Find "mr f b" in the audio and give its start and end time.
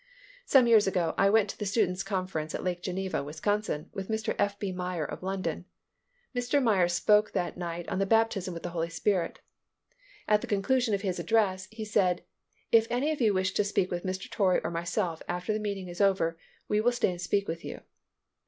4.09-4.71